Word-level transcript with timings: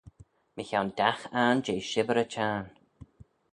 Mychione 0.55 0.93
dagh 0.99 1.23
ayrn 1.41 1.63
jeh 1.65 1.83
shibbyr 1.89 2.21
y 2.23 2.25
Çhiarn. 2.33 2.67